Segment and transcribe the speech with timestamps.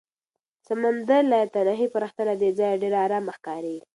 [0.55, 3.77] د سمندر لایتناهي پراختیا له دې ځایه ډېره ارامه ښکاري.